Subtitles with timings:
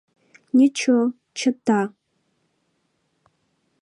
[0.57, 0.97] —Ничо,
[1.37, 1.81] чыта...